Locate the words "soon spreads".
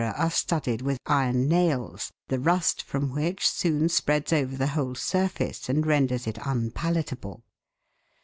3.47-4.33